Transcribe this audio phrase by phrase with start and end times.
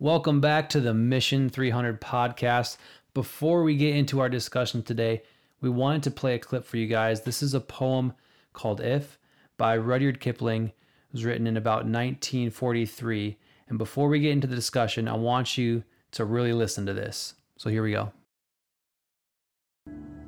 [0.00, 2.76] Welcome back to the Mission 300 podcast.
[3.14, 5.22] Before we get into our discussion today,
[5.60, 7.22] we wanted to play a clip for you guys.
[7.22, 8.12] This is a poem
[8.52, 9.18] called If
[9.56, 10.66] by Rudyard Kipling.
[10.66, 10.72] It
[11.12, 13.38] was written in about 1943.
[13.68, 15.82] And before we get into the discussion, I want you
[16.12, 17.34] to really listen to this.
[17.56, 18.12] So here we go.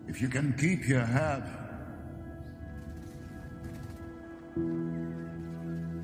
[0.08, 1.44] If you can keep your head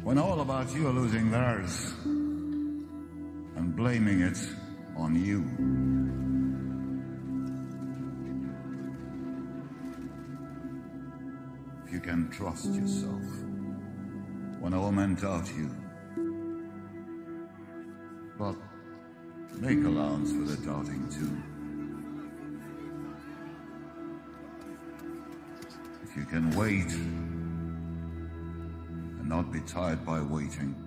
[0.04, 1.94] when all about you are losing theirs
[3.56, 4.38] and blaming it
[4.96, 5.42] on you.
[11.86, 13.22] If you can trust yourself
[14.60, 15.74] when all men doubt you,
[18.38, 18.56] but
[19.58, 21.36] make allowance for the doubting too.
[26.04, 26.92] If you can wait
[29.18, 30.85] and not be tired by waiting.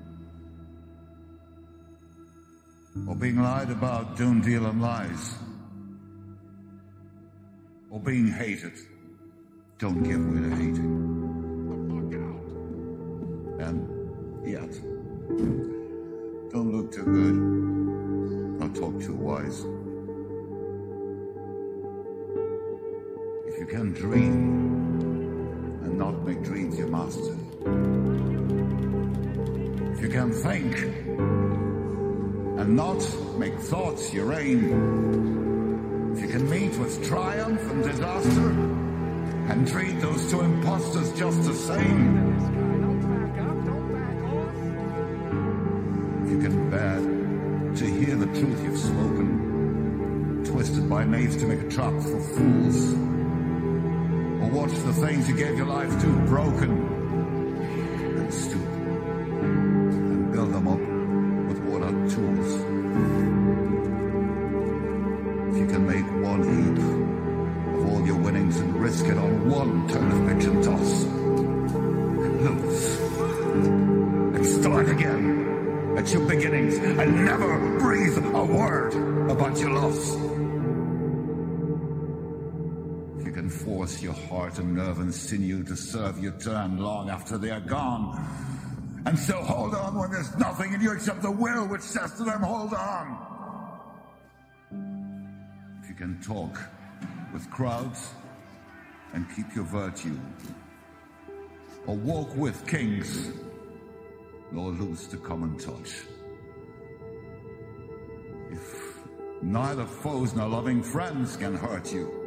[3.08, 5.36] Or being lied about, don't deal in lies.
[7.89, 8.73] Or being hated,
[9.78, 11.09] don't give way to hating.
[13.59, 14.72] And yet,
[16.50, 17.36] don't look too good,
[18.64, 19.59] or talk too wise.
[23.47, 27.36] If you can dream and not make dreams your master.
[29.94, 31.48] If you can think
[32.75, 33.03] not
[33.38, 36.14] make thoughts your aim.
[36.16, 41.53] If you can meet with triumph and disaster and treat those two impostors just the
[41.53, 42.30] same.
[46.30, 47.00] You can bear
[47.75, 52.94] to hear the truth you've spoken, twisted by knaves to make a trap for fools.
[54.44, 56.98] Or watch the things you gave your life to broken
[84.50, 88.18] heart and nerve and sinew to serve your turn long after they are gone,
[89.06, 92.24] and so hold on when there's nothing in you except the will which says to
[92.24, 93.28] them, hold on.
[95.84, 96.60] If you can talk
[97.32, 98.12] with crowds
[99.14, 100.20] and keep your virtue,
[101.86, 103.31] or walk with kings,
[104.52, 105.92] nor lose the common touch.
[108.52, 108.98] If
[109.44, 112.19] neither foes nor loving friends can hurt you,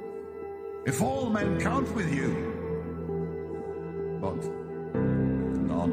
[0.84, 2.30] if all men count with you,
[4.20, 4.36] but
[5.70, 5.92] none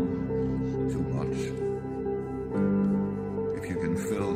[0.90, 1.38] too much.
[3.58, 4.34] If you can fill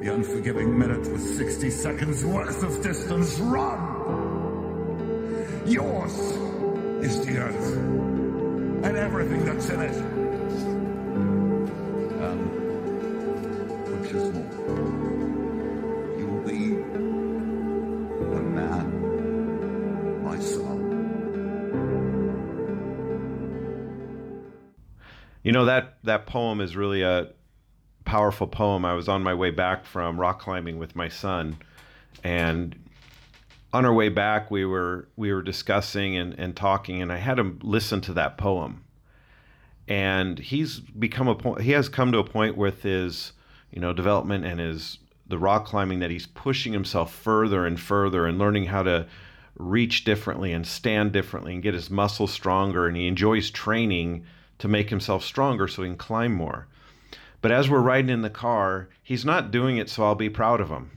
[0.00, 3.78] the unforgiving minute with 60 seconds worth of distance, run!
[5.66, 6.18] Yours
[7.04, 7.76] is the earth
[8.84, 10.17] and everything that's in it.
[25.58, 27.28] Know that that poem is really a
[28.04, 28.84] powerful poem.
[28.84, 31.56] I was on my way back from rock climbing with my son,
[32.22, 32.76] and
[33.72, 37.38] on our way back we were we were discussing and, and talking, and I had
[37.38, 38.84] him listen to that poem.
[39.88, 41.62] And he's become a point.
[41.62, 43.32] He has come to a point with his
[43.72, 48.26] you know development and his the rock climbing that he's pushing himself further and further
[48.26, 49.06] and learning how to
[49.56, 54.24] reach differently and stand differently and get his muscles stronger and he enjoys training
[54.58, 56.66] to make himself stronger so he can climb more.
[57.40, 60.60] But as we're riding in the car, he's not doing it so I'll be proud
[60.60, 60.90] of him.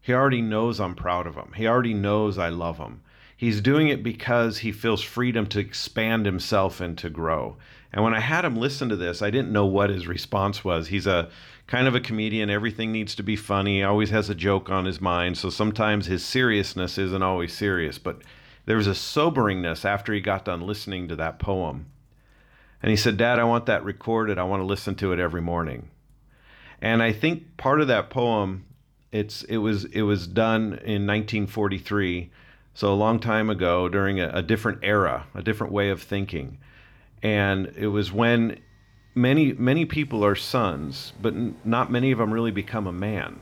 [0.00, 1.52] He already knows I'm proud of him.
[1.56, 3.02] He already knows I love him.
[3.36, 7.56] He's doing it because he feels freedom to expand himself and to grow.
[7.92, 10.88] And when I had him listen to this, I didn't know what his response was.
[10.88, 11.28] He's a
[11.66, 12.50] kind of a comedian.
[12.50, 13.76] Everything needs to be funny.
[13.76, 15.38] He always has a joke on his mind.
[15.38, 17.98] So sometimes his seriousness isn't always serious.
[17.98, 18.22] But
[18.66, 21.86] there was a soberingness after he got done listening to that poem.
[22.82, 24.38] And he said, Dad, I want that recorded.
[24.38, 25.90] I want to listen to it every morning.
[26.80, 28.64] And I think part of that poem,
[29.10, 32.30] it's it was it was done in 1943,
[32.74, 36.58] so a long time ago during a, a different era, a different way of thinking.
[37.22, 38.60] And it was when
[39.14, 43.40] many many people are sons, but n- not many of them really become a man.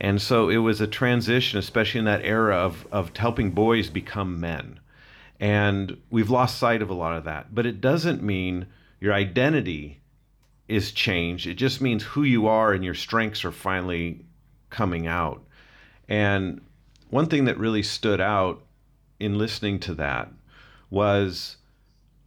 [0.00, 4.38] And so it was a transition, especially in that era of of helping boys become
[4.38, 4.78] men.
[5.40, 7.54] And we've lost sight of a lot of that.
[7.54, 8.66] But it doesn't mean
[9.00, 10.02] your identity
[10.68, 11.46] is changed.
[11.46, 14.24] It just means who you are and your strengths are finally
[14.68, 15.42] coming out.
[16.08, 16.60] And
[17.08, 18.62] one thing that really stood out
[19.18, 20.30] in listening to that
[20.90, 21.56] was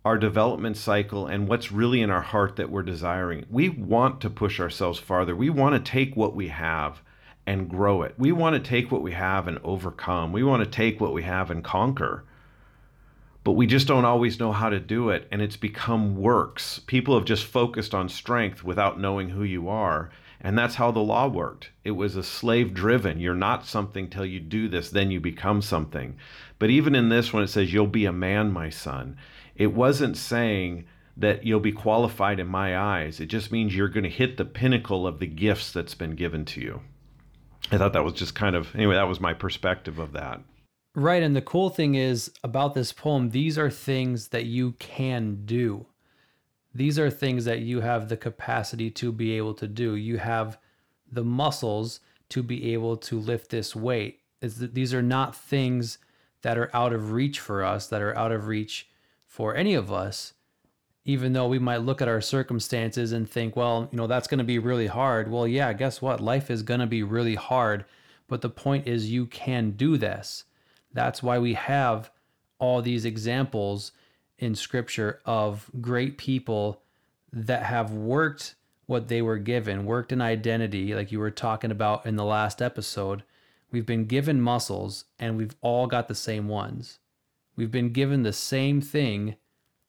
[0.03, 3.45] our development cycle and what's really in our heart that we're desiring.
[3.49, 5.35] We want to push ourselves farther.
[5.35, 7.01] We want to take what we have
[7.45, 8.15] and grow it.
[8.17, 10.33] We want to take what we have and overcome.
[10.33, 12.25] We want to take what we have and conquer
[13.43, 16.79] but we just don't always know how to do it and it's become works.
[16.87, 20.99] People have just focused on strength without knowing who you are and that's how the
[20.99, 21.71] law worked.
[21.83, 23.19] It was a slave driven.
[23.19, 26.15] You're not something till you do this then you become something.
[26.57, 29.17] But even in this when it says you'll be a man my son.
[29.55, 30.85] It wasn't saying
[31.17, 33.19] that you'll be qualified in my eyes.
[33.19, 36.43] It just means you're going to hit the pinnacle of the gifts that's been given
[36.45, 36.81] to you.
[37.71, 40.41] I thought that was just kind of anyway that was my perspective of that
[40.95, 41.23] Right.
[41.23, 45.87] And the cool thing is about this poem, these are things that you can do.
[46.75, 49.95] These are things that you have the capacity to be able to do.
[49.95, 50.57] You have
[51.11, 51.99] the muscles
[52.29, 54.19] to be able to lift this weight.
[54.41, 55.97] That these are not things
[56.41, 58.89] that are out of reach for us, that are out of reach
[59.25, 60.33] for any of us,
[61.05, 64.39] even though we might look at our circumstances and think, well, you know, that's going
[64.39, 65.31] to be really hard.
[65.31, 66.19] Well, yeah, guess what?
[66.19, 67.85] Life is going to be really hard.
[68.27, 70.43] But the point is, you can do this
[70.93, 72.11] that's why we have
[72.59, 73.91] all these examples
[74.37, 76.81] in scripture of great people
[77.31, 78.55] that have worked
[78.85, 82.61] what they were given, worked an identity, like you were talking about in the last
[82.61, 83.23] episode.
[83.71, 86.99] We've been given muscles and we've all got the same ones.
[87.55, 89.35] We've been given the same thing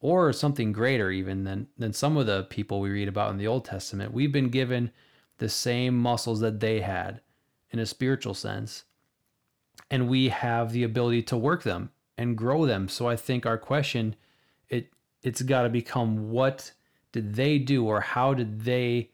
[0.00, 3.46] or something greater even than than some of the people we read about in the
[3.46, 4.12] Old Testament.
[4.12, 4.90] We've been given
[5.38, 7.20] the same muscles that they had
[7.70, 8.84] in a spiritual sense
[9.90, 12.88] and we have the ability to work them and grow them.
[12.88, 14.16] So I think our question
[14.68, 14.88] it
[15.22, 16.72] it's got to become what
[17.12, 19.10] did they do or how did they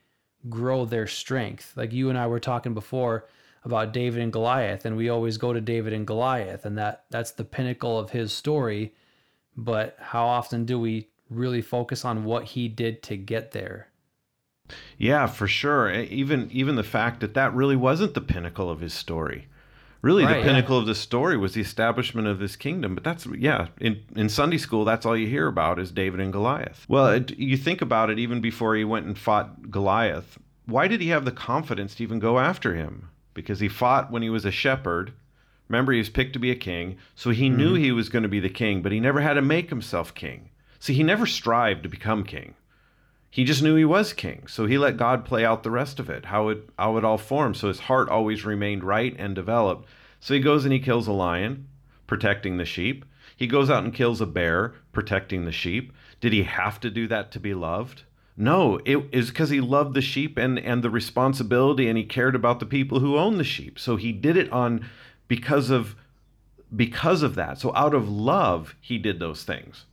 [0.49, 1.73] grow their strength?
[1.77, 3.29] Like you and I were talking before
[3.63, 7.33] about David and Goliath and we always go to David and Goliath and that that's
[7.33, 8.95] the pinnacle of his story,
[9.57, 13.89] but how often do we really focus on what he did to get there?
[14.97, 15.93] Yeah, for sure.
[15.93, 19.47] Even even the fact that that really wasn't the pinnacle of his story
[20.03, 20.81] really right, the pinnacle yeah.
[20.81, 24.59] of the story was the establishment of this kingdom but that's yeah in, in sunday
[24.59, 26.87] school that's all you hear about is david and goliath.
[26.89, 30.39] Well it, you think about it even before he went and fought goliath
[30.71, 33.09] why did he have the confidence to even go after him?
[33.35, 35.13] Because he fought when he was a shepherd.
[35.69, 37.57] Remember he was picked to be a king so he mm-hmm.
[37.57, 40.15] knew he was going to be the king but he never had to make himself
[40.15, 40.51] king.
[40.79, 42.55] See he never strived to become king
[43.31, 44.47] he just knew he was king.
[44.49, 47.19] So he let god play out the rest of it how it how it all
[47.19, 47.57] formed.
[47.57, 49.89] So his heart always remained right and developed.
[50.19, 51.69] So he goes and he kills a lion
[52.07, 53.05] protecting the sheep.
[53.37, 55.93] He goes out and kills a bear protecting the sheep.
[56.21, 58.03] Did he have to do that to be loved?
[58.37, 62.35] No it is because he loved the sheep and and the responsibility and he cared
[62.35, 63.79] about the people who own the sheep.
[63.79, 64.89] So he did it on
[65.29, 65.95] because of
[66.75, 67.59] because of that.
[67.59, 69.87] So out of love he did those things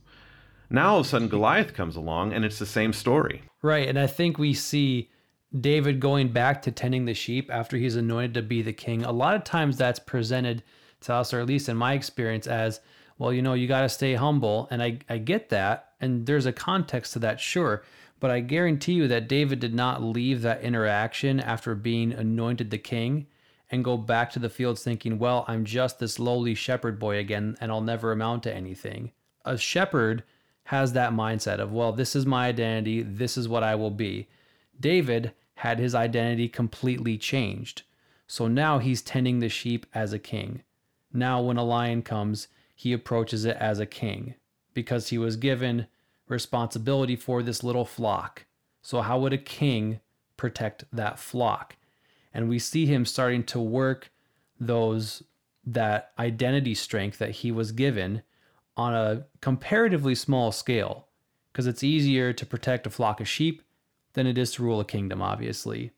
[0.70, 3.42] now all of a sudden Goliath comes along and it's the same story.
[3.62, 3.88] Right.
[3.88, 5.10] And I think we see
[5.58, 9.04] David going back to tending the sheep after he's anointed to be the king.
[9.04, 10.62] A lot of times that's presented
[11.00, 12.80] to us, or at least in my experience, as
[13.18, 14.68] well, you know, you got to stay humble.
[14.70, 15.92] And I, I get that.
[16.00, 17.82] And there's a context to that, sure.
[18.20, 22.78] But I guarantee you that David did not leave that interaction after being anointed the
[22.78, 23.26] king
[23.70, 27.56] and go back to the fields thinking, well, I'm just this lowly shepherd boy again
[27.60, 29.12] and I'll never amount to anything.
[29.44, 30.24] A shepherd
[30.68, 34.28] has that mindset of, well, this is my identity, this is what I will be.
[34.78, 37.84] David had his identity completely changed.
[38.26, 40.62] So now he's tending the sheep as a king.
[41.10, 44.34] Now, when a lion comes, he approaches it as a king
[44.74, 45.86] because he was given
[46.28, 48.44] responsibility for this little flock.
[48.82, 50.00] So, how would a king
[50.36, 51.76] protect that flock?
[52.34, 54.10] And we see him starting to work
[54.60, 55.22] those
[55.64, 58.22] that identity strength that he was given
[58.78, 61.08] on a comparatively small scale
[61.52, 63.62] because it's easier to protect a flock of sheep
[64.12, 65.90] than it is to rule a kingdom, obviously.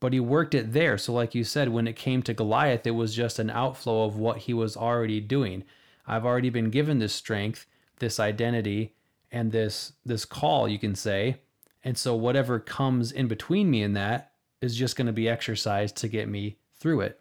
[0.00, 0.96] But he worked it there.
[0.96, 4.16] So, like you said, when it came to Goliath, it was just an outflow of
[4.16, 5.64] what he was already doing.
[6.06, 7.66] I've already been given this strength,
[7.98, 8.94] this identity,
[9.30, 11.36] and this this call, you can say.
[11.84, 15.96] And so whatever comes in between me and that is just going to be exercised
[15.96, 17.20] to get me through it.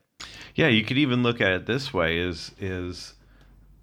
[0.55, 3.13] Yeah, you could even look at it this way is is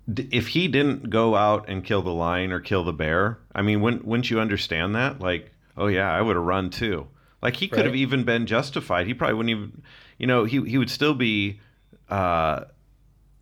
[0.07, 3.81] if he didn't go out and kill the lion or kill the bear, I mean,
[3.81, 5.21] wouldn't, wouldn't you understand that?
[5.21, 7.07] Like, oh yeah, I would have run too.
[7.43, 7.87] Like he could right.
[7.87, 9.07] have even been justified.
[9.07, 9.83] He probably wouldn't even,
[10.19, 11.61] you know, he he would still be
[12.09, 12.65] uh,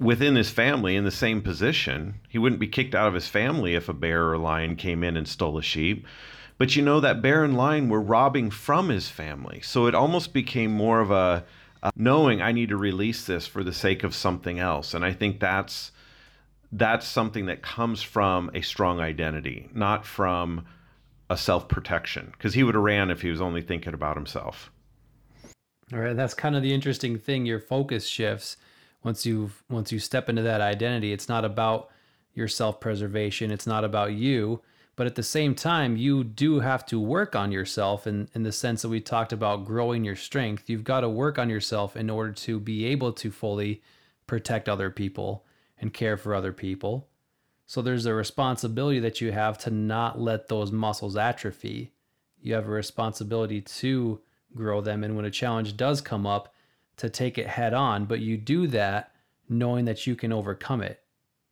[0.00, 2.14] within his family in the same position.
[2.28, 5.16] He wouldn't be kicked out of his family if a bear or lion came in
[5.16, 6.04] and stole a sheep.
[6.58, 9.60] But you know, that bear and lion were robbing from his family.
[9.62, 11.44] So it almost became more of a,
[11.82, 14.94] a knowing I need to release this for the sake of something else.
[14.94, 15.92] And I think that's
[16.72, 20.64] that's something that comes from a strong identity, not from
[21.28, 22.32] a self protection.
[22.32, 24.70] Because he would have ran if he was only thinking about himself.
[25.92, 27.44] All right, that's kind of the interesting thing.
[27.44, 28.56] Your focus shifts
[29.04, 31.12] once you once you step into that identity.
[31.12, 31.90] It's not about
[32.34, 33.50] your self preservation.
[33.50, 34.62] It's not about you,
[34.96, 38.52] but at the same time, you do have to work on yourself in in the
[38.52, 40.70] sense that we talked about growing your strength.
[40.70, 43.82] You've got to work on yourself in order to be able to fully
[44.26, 45.44] protect other people
[45.82, 47.08] and care for other people.
[47.66, 51.92] So there's a responsibility that you have to not let those muscles atrophy.
[52.40, 54.20] You have a responsibility to
[54.54, 55.04] grow them.
[55.04, 56.54] And when a challenge does come up,
[56.98, 58.04] to take it head on.
[58.04, 59.12] But you do that
[59.48, 61.00] knowing that you can overcome it.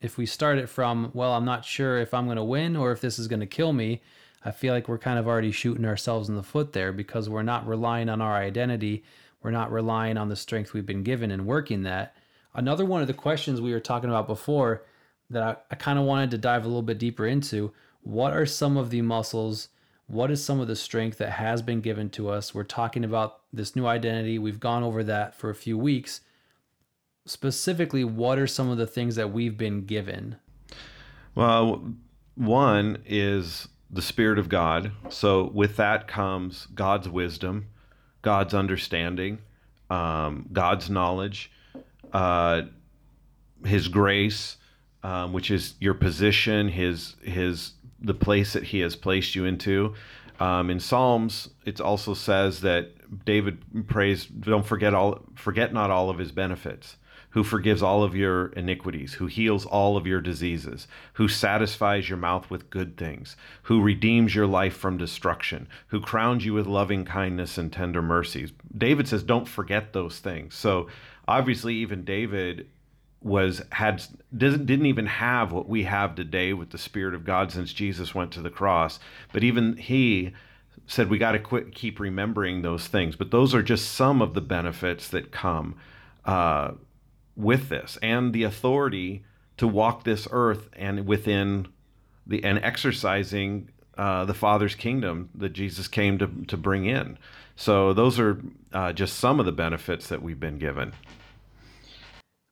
[0.01, 2.93] If we start it from, well, I'm not sure if I'm going to win or
[2.93, 4.01] if this is going to kill me,
[4.45, 7.43] I feel like we're kind of already shooting ourselves in the foot there because we're
[7.43, 9.05] not relying on our identity.
[9.43, 12.15] We're not relying on the strength we've been given and working that.
[12.55, 14.85] Another one of the questions we were talking about before
[15.31, 18.47] that I, I kind of wanted to dive a little bit deeper into what are
[18.47, 19.69] some of the muscles
[20.11, 22.53] what is some of the strength that has been given to us?
[22.53, 24.41] We're talking about this new identity.
[24.41, 26.21] We've gone over that for a few weeks.
[27.27, 30.37] Specifically, what are some of the things that we've been given?
[31.37, 31.95] Well,
[32.35, 34.91] one is the Spirit of God.
[35.11, 37.69] So, with that comes God's wisdom,
[38.23, 39.39] God's understanding,
[39.91, 41.53] um, God's knowledge,
[42.13, 42.63] uh,
[43.65, 44.57] His grace,
[45.03, 49.95] um, which is your position, His His the place that he has placed you into.
[50.39, 56.09] Um, in Psalms, it also says that David prays, "Don't forget all, forget not all
[56.11, 56.97] of his benefits."
[57.35, 62.19] Who forgives all of your iniquities, who heals all of your diseases, who satisfies your
[62.19, 67.05] mouth with good things, who redeems your life from destruction, who crowns you with loving
[67.05, 68.51] kindness and tender mercies.
[68.77, 70.57] David says, Don't forget those things.
[70.57, 70.89] So
[71.31, 72.67] obviously, even David
[73.23, 74.03] was had
[74.37, 78.15] didn't didn't even have what we have today with the spirit of God since Jesus
[78.15, 78.99] went to the cross.
[79.33, 80.33] But even he
[80.87, 83.17] said we got to quit keep remembering those things.
[83.17, 85.77] But those are just some of the benefits that come
[86.25, 86.73] uh,
[87.37, 89.25] with this and the authority
[89.59, 91.69] to walk this earth and within
[92.27, 93.69] the and exercising
[93.99, 97.19] uh, the Father's kingdom that Jesus came to to bring in.
[97.55, 98.41] So those are
[98.73, 100.95] uh, just some of the benefits that we've been given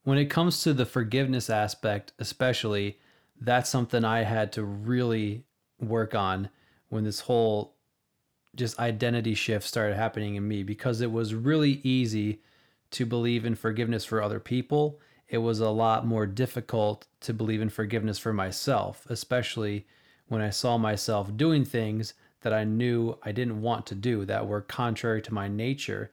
[0.09, 2.99] when it comes to the forgiveness aspect, especially,
[3.39, 5.45] that's something I had to really
[5.79, 6.49] work on
[6.89, 7.75] when this whole
[8.57, 12.41] just identity shift started happening in me because it was really easy
[12.93, 14.99] to believe in forgiveness for other people.
[15.29, 19.87] It was a lot more difficult to believe in forgiveness for myself, especially
[20.29, 24.49] when I saw myself doing things that I knew I didn't want to do that
[24.49, 26.13] were contrary to my nature.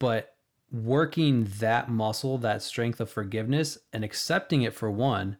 [0.00, 0.34] But
[0.72, 5.36] working that muscle, that strength of forgiveness, and accepting it for one,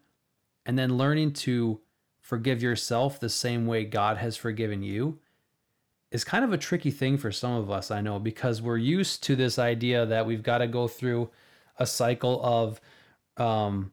[0.66, 1.80] and then learning to
[2.20, 5.18] forgive yourself the same way God has forgiven you
[6.10, 9.22] is kind of a tricky thing for some of us, I know, because we're used
[9.24, 11.30] to this idea that we've got to go through
[11.78, 12.80] a cycle of,
[13.36, 13.92] um,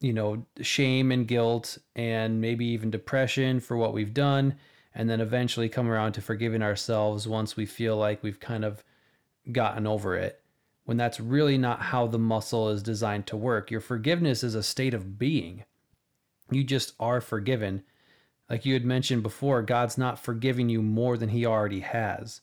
[0.00, 4.56] you know, shame and guilt and maybe even depression for what we've done.
[4.94, 8.82] And then eventually come around to forgiving ourselves once we feel like we've kind of
[9.52, 10.40] gotten over it
[10.86, 13.70] when that's really not how the muscle is designed to work.
[13.70, 15.64] Your forgiveness is a state of being.
[16.50, 17.82] You just are forgiven.
[18.48, 22.40] Like you had mentioned before, God's not forgiving you more than he already has.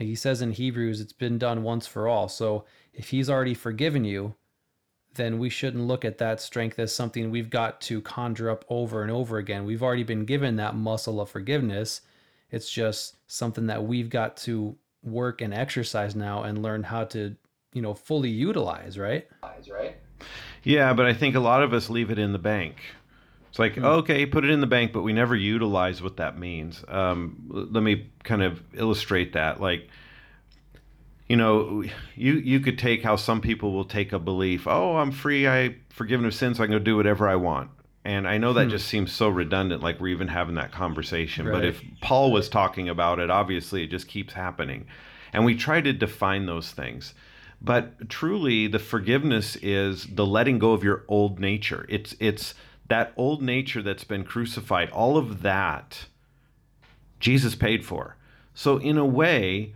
[0.00, 2.28] Like he says in Hebrews, it's been done once for all.
[2.28, 2.64] So
[2.94, 4.34] if he's already forgiven you,
[5.14, 9.02] then we shouldn't look at that strength as something we've got to conjure up over
[9.02, 9.66] and over again.
[9.66, 12.00] We've already been given that muscle of forgiveness.
[12.50, 17.36] It's just something that we've got to work and exercise now and learn how to
[17.76, 19.28] you know fully utilize right?
[19.42, 19.96] Right?
[20.64, 22.76] Yeah but i think a lot of us leave it in the bank.
[23.50, 23.84] It's like mm.
[23.84, 26.82] okay put it in the bank but we never utilize what that means.
[26.88, 29.60] Um, let me kind of illustrate that.
[29.60, 29.88] Like
[31.28, 35.10] you know you you could take how some people will take a belief oh i'm
[35.10, 37.70] free i forgiven of sins so i can go do whatever i want.
[38.04, 38.70] And i know that hmm.
[38.70, 41.52] just seems so redundant like we're even having that conversation right.
[41.52, 44.86] but if paul was talking about it obviously it just keeps happening.
[45.32, 47.12] And we try to define those things
[47.60, 51.86] but truly, the forgiveness is the letting go of your old nature.
[51.88, 52.54] It's it's
[52.88, 54.90] that old nature that's been crucified.
[54.90, 56.06] All of that,
[57.18, 58.16] Jesus paid for.
[58.54, 59.74] So in a way,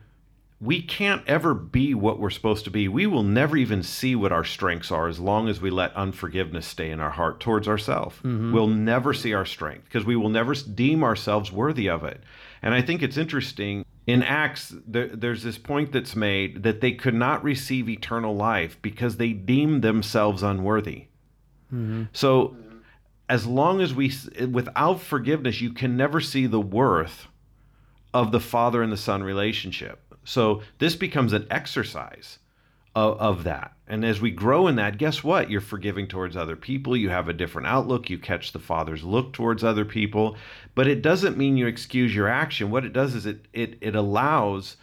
[0.60, 2.86] we can't ever be what we're supposed to be.
[2.86, 6.66] We will never even see what our strengths are as long as we let unforgiveness
[6.66, 8.16] stay in our heart towards ourselves.
[8.16, 8.52] Mm-hmm.
[8.52, 12.20] We'll never see our strength because we will never deem ourselves worthy of it.
[12.62, 16.92] And I think it's interesting in Acts, there, there's this point that's made that they
[16.92, 21.06] could not receive eternal life because they deemed themselves unworthy.
[21.72, 22.04] Mm-hmm.
[22.12, 22.56] So,
[23.28, 24.12] as long as we,
[24.50, 27.28] without forgiveness, you can never see the worth
[28.12, 30.10] of the father and the son relationship.
[30.24, 32.38] So this becomes an exercise
[32.94, 33.72] of, of, that.
[33.86, 35.50] And as we grow in that, guess what?
[35.50, 36.96] You're forgiving towards other people.
[36.96, 38.10] You have a different outlook.
[38.10, 40.36] You catch the father's look towards other people.
[40.74, 42.70] But it doesn't mean you excuse your action.
[42.70, 44.76] What it does is it it it allows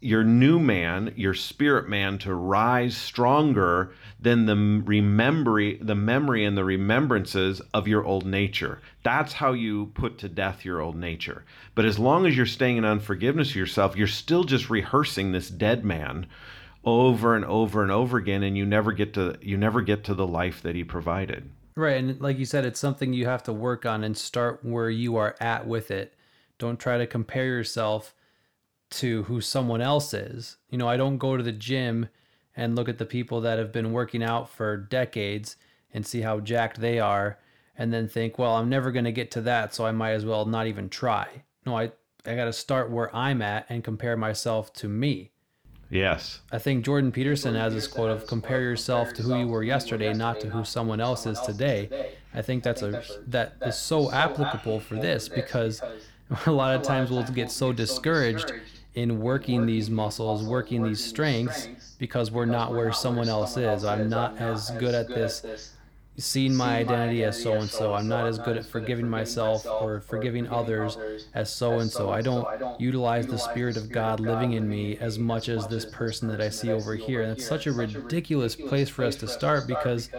[0.00, 6.56] your new man, your spirit man, to rise stronger than the remembering, the memory and
[6.56, 8.80] the remembrances of your old nature.
[9.02, 11.44] That's how you put to death your old nature.
[11.74, 15.84] But as long as you're staying in unforgiveness yourself, you're still just rehearsing this dead
[15.84, 16.26] man
[16.88, 20.14] over and over and over again, and you never get to you never get to
[20.14, 21.50] the life that he provided.
[21.76, 24.90] Right, and like you said, it's something you have to work on and start where
[24.90, 26.14] you are at with it.
[26.58, 28.14] Don't try to compare yourself
[28.90, 30.56] to who someone else is.
[30.70, 32.08] You know, I don't go to the gym
[32.56, 35.56] and look at the people that have been working out for decades
[35.94, 37.38] and see how jacked they are
[37.76, 40.24] and then think, well, I'm never going to get to that, so I might as
[40.24, 41.28] well not even try.
[41.64, 41.92] No, I
[42.26, 45.30] I got to start where I'm at and compare myself to me.
[45.90, 46.40] Yes.
[46.52, 50.12] I think Jordan Peterson has this quote of compare yourself to who you were yesterday,
[50.12, 52.12] not to who someone else is today.
[52.34, 55.80] I think that's a that is so applicable for this because
[56.46, 58.52] a lot of times we'll get so discouraged
[58.94, 61.68] in working these muscles, working these strengths,
[61.98, 63.84] because we're not where someone else is.
[63.84, 65.72] I'm not as good at this,
[66.18, 67.94] seeing my identity as so and so.
[67.94, 70.98] I'm not as good at forgiving myself or forgiving others
[71.34, 72.10] as so and so.
[72.10, 72.46] I don't
[72.80, 76.48] utilize the Spirit of God living in me as much as this person that I
[76.48, 77.22] see over here.
[77.22, 80.10] And it's such a ridiculous place for us to start because.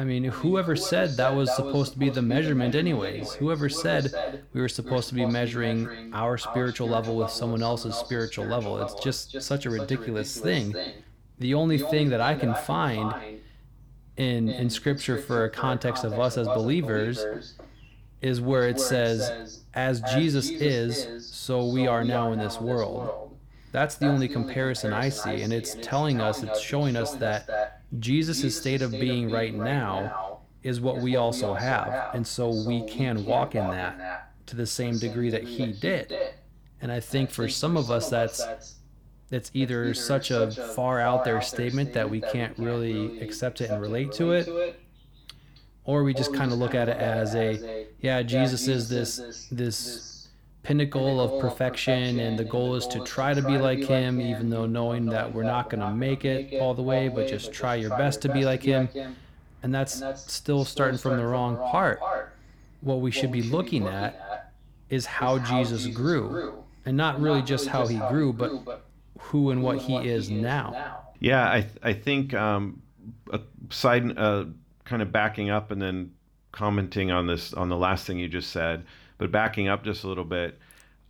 [0.00, 3.32] I mean, whoever said that was supposed to be the measurement, anyways?
[3.32, 8.46] Whoever said we were supposed to be measuring our spiritual level with someone else's spiritual
[8.46, 8.80] level?
[8.80, 10.72] It's just such a ridiculous thing.
[11.40, 13.40] The only thing that I can find
[14.18, 17.24] in in Scripture for a context of us as believers
[18.20, 23.36] is where it says, "As Jesus is, so we are now in this world."
[23.70, 28.56] That's the only comparison I see, and it's telling us, it's showing us that Jesus'
[28.56, 32.14] state of being right now is what we also have.
[32.14, 36.12] And so we can walk in that to the same degree that he did.
[36.80, 38.76] And I think for some of us that's
[39.30, 43.80] it's either such a far out there statement that we can't really accept it and
[43.80, 44.78] relate to it
[45.88, 50.28] or we just kind of look at it as a yeah, Jesus is this this
[50.62, 54.66] pinnacle of perfection and the goal is to try to be like him even though
[54.66, 57.90] knowing that we're not going to make it all the way but just try your
[57.96, 58.88] best to be like him.
[59.62, 62.00] and that's still starting from the wrong part.
[62.82, 64.52] what we should be looking at
[64.90, 66.52] is how jesus grew
[66.84, 68.30] and not really just how he grew.
[68.30, 68.82] but
[69.18, 72.82] who and what he is now yeah i, I think um,
[73.32, 74.46] a side uh,
[74.84, 76.12] kind of backing up and then
[76.52, 78.84] commenting on this on the last thing you just said
[79.18, 80.58] but backing up just a little bit,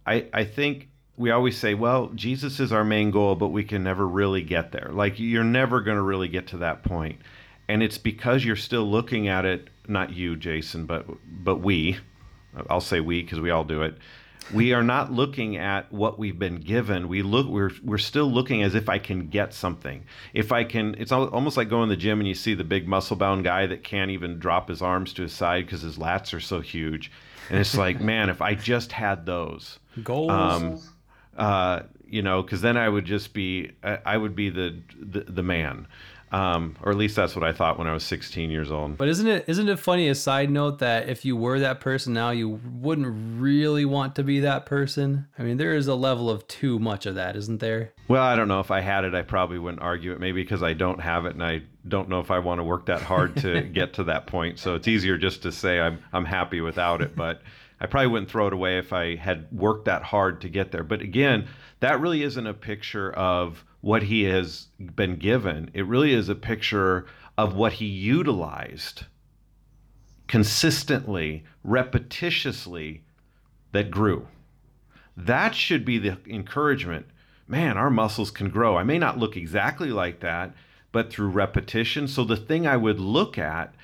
[0.06, 3.84] I, I think we always say, well, Jesus is our main goal, but we can
[3.84, 4.90] never really get there.
[4.90, 7.20] Like you're never going to really get to that point.
[7.68, 11.06] And it's because you're still looking at it, not you, Jason, but
[11.44, 11.98] but we,
[12.70, 13.98] I'll say we because we all do it.
[14.52, 17.08] We are not looking at what we've been given.
[17.08, 20.04] We look we're we're still looking as if I can get something.
[20.32, 22.88] If I can it's almost like going to the gym and you see the big
[22.88, 26.32] muscle bound guy that can't even drop his arms to his side because his lats
[26.32, 27.10] are so huge
[27.50, 30.80] and it's like, man, if I just had those goals, um,
[31.36, 35.20] uh, you know, because then I would just be, I, I would be the the,
[35.20, 35.86] the man.
[36.30, 38.98] Um, or at least that's what I thought when I was 16 years old.
[38.98, 40.08] But isn't it isn't it funny?
[40.08, 44.22] A side note that if you were that person now, you wouldn't really want to
[44.22, 45.26] be that person.
[45.38, 47.92] I mean, there is a level of too much of that, isn't there?
[48.08, 50.20] Well, I don't know if I had it, I probably wouldn't argue it.
[50.20, 52.86] Maybe because I don't have it, and I don't know if I want to work
[52.86, 54.58] that hard to get to that point.
[54.58, 57.16] So it's easier just to say I'm I'm happy without it.
[57.16, 57.42] But
[57.80, 60.82] I probably wouldn't throw it away if I had worked that hard to get there.
[60.82, 61.48] But again,
[61.80, 65.70] that really isn't a picture of what he has been given.
[65.72, 67.06] It really is a picture
[67.38, 69.04] of what he utilized
[70.26, 73.00] consistently, repetitiously,
[73.72, 74.28] that grew.
[75.16, 77.06] That should be the encouragement.
[77.46, 78.76] Man, our muscles can grow.
[78.76, 80.52] I may not look exactly like that,
[80.92, 82.08] but through repetition.
[82.08, 83.74] So the thing I would look at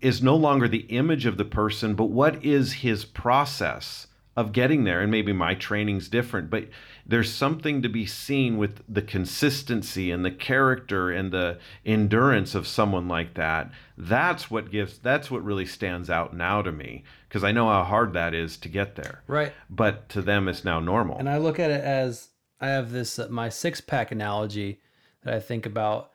[0.00, 4.82] is no longer the image of the person, but what is his process of getting
[4.82, 5.02] there?
[5.02, 6.66] And maybe my training's different, but
[7.06, 12.66] there's something to be seen with the consistency and the character and the endurance of
[12.66, 13.70] someone like that.
[13.96, 17.84] That's what gives that's what really stands out now to me because I know how
[17.84, 19.22] hard that is to get there.
[19.26, 19.52] Right.
[19.68, 21.18] But to them it's now normal.
[21.18, 22.28] And I look at it as
[22.60, 24.80] I have this uh, my six pack analogy
[25.24, 26.10] that I think about.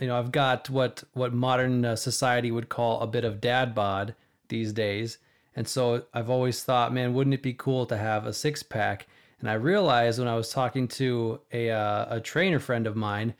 [0.00, 3.74] You know, I've got what what modern uh, society would call a bit of dad
[3.74, 4.14] bod
[4.48, 5.18] these days,
[5.54, 9.06] and so I've always thought, man, wouldn't it be cool to have a six pack?
[9.40, 13.34] And I realized when I was talking to a uh, a trainer friend of mine,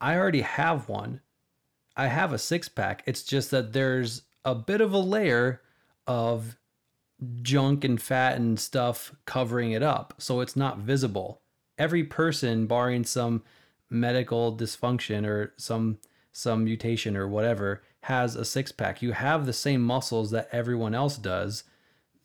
[0.00, 1.20] I already have one.
[1.96, 3.02] I have a six pack.
[3.06, 5.60] It's just that there's a bit of a layer
[6.06, 6.56] of
[7.42, 11.40] junk and fat and stuff covering it up, so it's not visible.
[11.78, 13.42] Every person, barring some
[13.90, 15.98] medical dysfunction or some
[16.32, 19.02] some mutation or whatever, has a six pack.
[19.02, 21.64] You have the same muscles that everyone else does.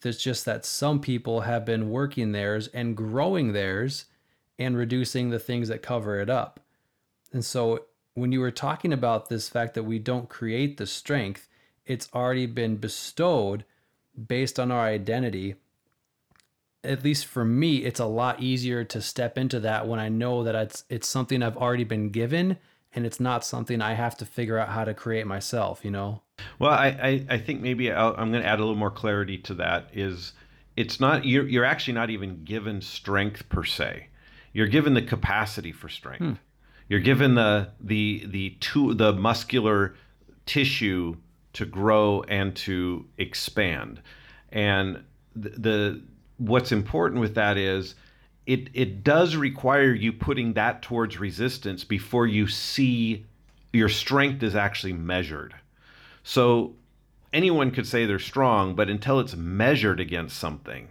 [0.02, 4.06] There's just that some people have been working theirs and growing theirs
[4.60, 6.60] and reducing the things that cover it up.
[7.32, 11.48] And so when you were talking about this fact that we don't create the strength,
[11.86, 13.64] it's already been bestowed
[14.28, 15.56] based on our identity.
[16.84, 20.44] At least for me, it's a lot easier to step into that when I know
[20.44, 22.58] that it's it's something I've already been given
[22.94, 26.22] and it's not something I have to figure out how to create myself, you know?
[26.60, 29.38] Well, I, I, I think maybe i am going to add a little more clarity
[29.40, 29.90] to that.
[29.94, 30.34] Is
[30.76, 34.08] it's not you're you're actually not even given strength per se.
[34.54, 36.24] You're given the capacity for strength.
[36.24, 36.34] Hmm.
[36.90, 39.96] You're given the the the to, the muscular
[40.46, 41.18] tissue
[41.54, 44.02] to grow and to expand.
[44.52, 45.04] And
[45.36, 46.02] the, the
[46.38, 47.94] what's important with that is
[48.48, 53.26] it it does require you putting that towards resistance before you see
[53.74, 55.54] your strength is actually measured.
[56.28, 56.76] So
[57.32, 60.90] anyone could say they're strong, but until it's measured against something,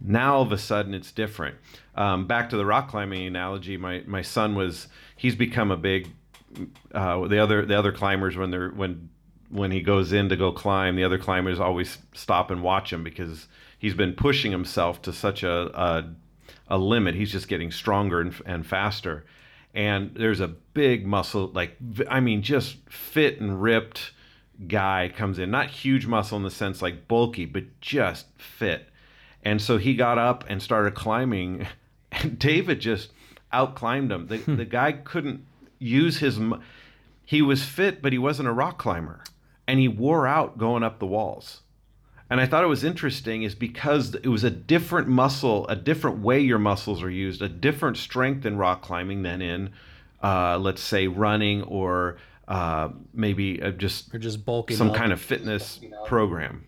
[0.00, 1.56] now all of a sudden it's different.
[1.94, 6.08] Um, back to the rock climbing analogy, my my son was he's become a big
[6.94, 9.10] uh, the other the other climbers when they're when
[9.50, 13.04] when he goes in to go climb, the other climbers always stop and watch him
[13.04, 13.46] because
[13.78, 16.14] he's been pushing himself to such a, a
[16.68, 17.14] a limit.
[17.14, 19.26] He's just getting stronger and, and faster.
[19.74, 21.76] And there's a big muscle, like,
[22.08, 24.12] I mean, just fit and ripped
[24.66, 25.50] guy comes in.
[25.50, 28.88] Not huge muscle in the sense like bulky, but just fit.
[29.42, 31.66] And so he got up and started climbing.
[32.12, 33.12] And David just
[33.54, 34.26] outclimbed him.
[34.26, 34.56] The, hmm.
[34.56, 35.46] the guy couldn't
[35.78, 36.40] use his.
[37.24, 39.22] He was fit, but he wasn't a rock climber.
[39.68, 41.60] And he wore out going up the walls.
[42.28, 46.18] And I thought it was interesting is because it was a different muscle, a different
[46.18, 49.70] way your muscles are used, a different strength in rock climbing than in,
[50.22, 52.18] uh, let's say, running or
[52.50, 54.96] uh, maybe uh, just or just bulking some up.
[54.96, 56.66] kind of fitness program.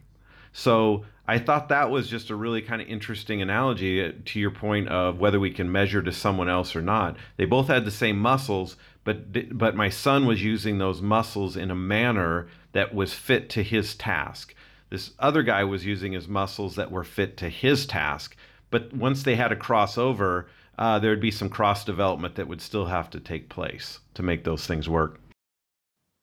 [0.52, 4.52] So I thought that was just a really kind of interesting analogy uh, to your
[4.52, 7.16] point of whether we can measure to someone else or not.
[7.36, 11.70] They both had the same muscles, but but my son was using those muscles in
[11.70, 14.54] a manner that was fit to his task.
[14.88, 18.36] This other guy was using his muscles that were fit to his task.
[18.70, 20.44] But once they had a crossover,
[20.78, 24.22] uh, there would be some cross development that would still have to take place to
[24.22, 25.18] make those things work.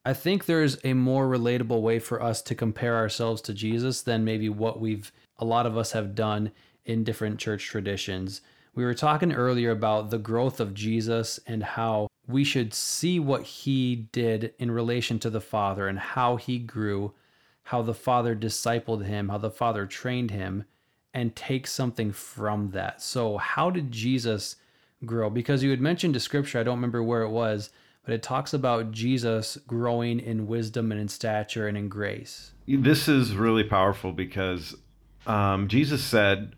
[0.05, 4.23] I think there's a more relatable way for us to compare ourselves to Jesus than
[4.23, 6.51] maybe what we've, a lot of us have done
[6.85, 8.41] in different church traditions.
[8.73, 13.43] We were talking earlier about the growth of Jesus and how we should see what
[13.43, 17.13] he did in relation to the Father and how he grew
[17.69, 20.63] how the Father discipled him, how the Father trained him,
[21.13, 22.99] and take something from that.
[22.99, 24.55] So, how did Jesus
[25.05, 25.29] grow?
[25.29, 27.69] Because you had mentioned a scripture, I don't remember where it was,
[28.09, 32.53] but it talks about Jesus growing in wisdom and in stature and in grace.
[32.67, 34.75] This is really powerful because
[35.27, 36.55] um, Jesus said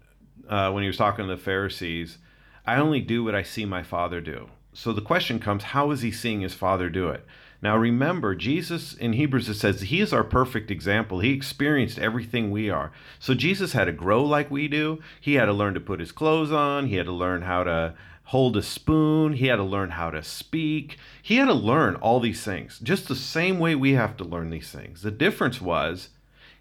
[0.48, 2.20] uh, when he was talking to the Pharisees,
[2.66, 4.48] I only do what I see my Father do.
[4.72, 7.26] So the question comes, how is he seeing his Father do it?
[7.62, 11.20] Now remember, Jesus in Hebrews it says he is our perfect example.
[11.20, 12.94] He experienced everything we are.
[13.20, 15.02] So Jesus had to grow like we do.
[15.20, 16.88] He had to learn to put his clothes on.
[16.88, 17.94] He had to learn how to
[18.32, 19.34] hold a spoon.
[19.34, 20.98] He had to learn how to speak.
[21.22, 24.52] He had to learn all these things, just the same way we have to learn
[24.52, 25.02] these things.
[25.02, 26.10] The difference was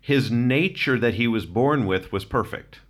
[0.01, 2.81] his nature that he was born with was perfect.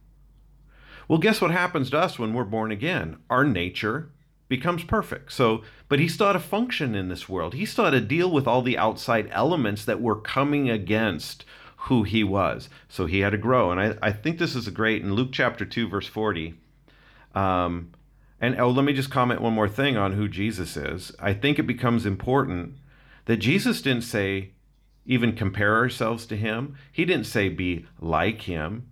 [1.08, 3.18] Well, guess what happens to us when we're born again?
[3.28, 4.12] Our nature
[4.48, 5.32] becomes perfect.
[5.32, 7.52] So, but he still had to function in this world.
[7.52, 11.44] He still had to deal with all the outside elements that were coming against
[11.84, 12.70] who he was.
[12.88, 13.70] So he had to grow.
[13.70, 16.54] And I, I think this is a great in Luke chapter 2, verse 40.
[17.34, 17.92] Um,
[18.40, 21.12] and oh, let me just comment one more thing on who Jesus is.
[21.18, 22.74] I think it becomes important
[23.26, 24.52] that Jesus didn't say,
[25.04, 26.76] even compare ourselves to him.
[26.90, 28.86] He didn't say be like him.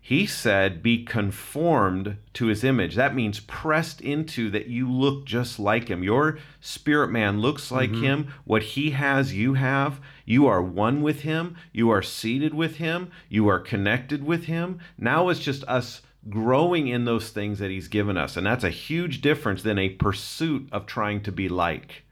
[0.00, 2.94] He said, Be conformed to his image.
[2.94, 6.02] That means pressed into that you look just like him.
[6.02, 8.04] Your spirit man looks like mm-hmm.
[8.04, 8.28] him.
[8.44, 10.00] What he has, you have.
[10.26, 11.56] You are one with him.
[11.72, 13.10] You are seated with him.
[13.30, 14.78] You are connected with him.
[14.98, 18.36] Now it's just us growing in those things that he's given us.
[18.36, 22.04] And that's a huge difference than a pursuit of trying to be like.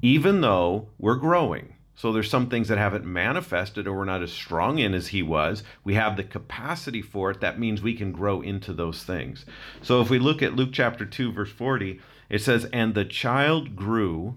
[0.00, 4.32] Even though we're growing, so there's some things that haven't manifested or we're not as
[4.32, 5.62] strong in as he was.
[5.84, 7.40] We have the capacity for it.
[7.40, 9.44] That means we can grow into those things.
[9.82, 13.76] So if we look at Luke chapter 2 verse 40, it says and the child
[13.76, 14.36] grew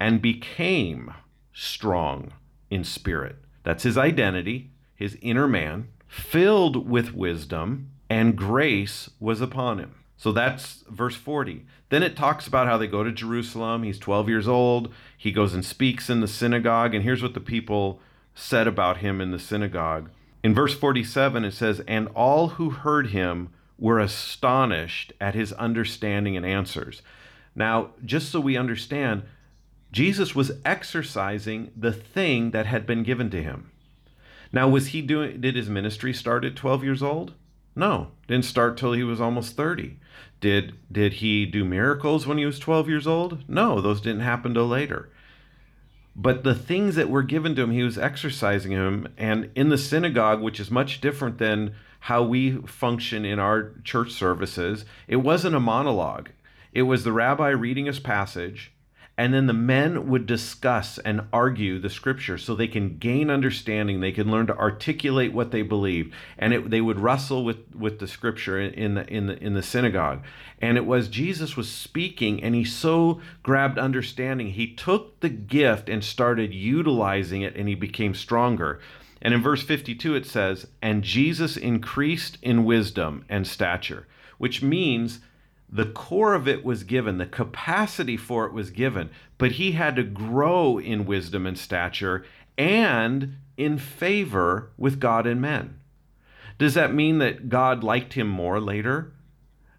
[0.00, 1.12] and became
[1.52, 2.32] strong
[2.70, 3.36] in spirit.
[3.62, 9.92] That's his identity, his inner man, filled with wisdom, and grace was upon him.
[10.16, 11.66] So that's verse 40.
[11.88, 13.82] Then it talks about how they go to Jerusalem.
[13.82, 14.94] He's 12 years old.
[15.18, 16.94] He goes and speaks in the synagogue.
[16.94, 18.00] And here's what the people
[18.32, 20.10] said about him in the synagogue.
[20.44, 23.48] In verse 47, it says, And all who heard him
[23.80, 27.02] were astonished at his understanding and answers.
[27.56, 29.24] Now, just so we understand,
[29.90, 33.72] Jesus was exercising the thing that had been given to him.
[34.52, 37.34] Now, was he doing, did his ministry start at 12 years old?
[37.76, 39.98] No, didn't start till he was almost 30.
[40.40, 43.48] Did did he do miracles when he was 12 years old?
[43.48, 45.10] No, those didn't happen till later.
[46.14, 49.78] But the things that were given to him, he was exercising him and in the
[49.78, 55.56] synagogue, which is much different than how we function in our church services, it wasn't
[55.56, 56.28] a monologue.
[56.72, 58.73] It was the rabbi reading his passage
[59.16, 64.00] and then the men would discuss and argue the scripture so they can gain understanding.
[64.00, 68.00] They can learn to articulate what they believe and it, they would wrestle with, with
[68.00, 70.24] the scripture in, the, in, the, in the synagogue.
[70.60, 74.50] And it was jesus was speaking and he so grabbed understanding.
[74.50, 78.80] He took the gift and started utilizing it and he became stronger.
[79.22, 84.06] And in verse 52 it says and jesus increased in wisdom and stature
[84.38, 85.20] which means
[85.74, 89.96] the core of it was given, the capacity for it was given, but he had
[89.96, 92.24] to grow in wisdom and stature
[92.56, 95.80] and in favor with God and men.
[96.58, 99.12] Does that mean that God liked him more later?